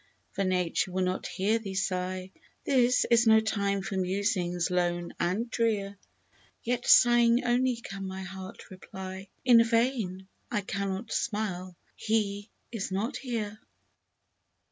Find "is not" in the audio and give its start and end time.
12.71-13.17